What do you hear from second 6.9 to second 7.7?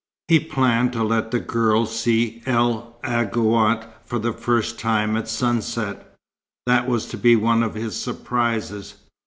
to be one